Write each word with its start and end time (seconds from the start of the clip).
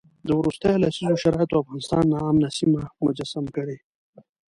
د 0.27 0.29
وروستیو 0.39 0.81
لسیزو 0.83 1.21
شرایطو 1.23 1.61
افغانستان 1.61 2.03
ناامنه 2.13 2.49
سیمه 2.59 2.81
مجسم 3.05 3.45
کړی. 3.55 3.77